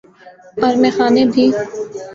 اور 0.63 0.73
میخانے 0.83 1.23
بھی۔ 1.33 1.45